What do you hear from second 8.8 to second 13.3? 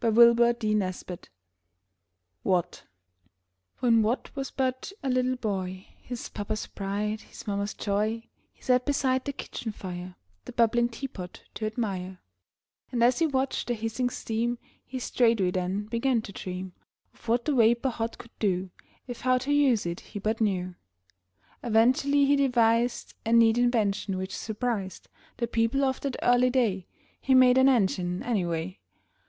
beside the kitchen fire The bubbling teapot to admire; And as he